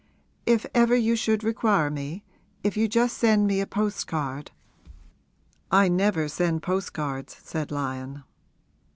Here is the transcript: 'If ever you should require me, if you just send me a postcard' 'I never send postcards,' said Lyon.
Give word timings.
'If 0.47 0.65
ever 0.73 0.95
you 0.95 1.15
should 1.15 1.43
require 1.43 1.91
me, 1.91 2.23
if 2.63 2.75
you 2.75 2.87
just 2.87 3.19
send 3.19 3.45
me 3.45 3.61
a 3.61 3.67
postcard' 3.67 4.49
'I 5.71 5.89
never 5.89 6.27
send 6.27 6.63
postcards,' 6.63 7.37
said 7.43 7.69
Lyon. 7.69 8.23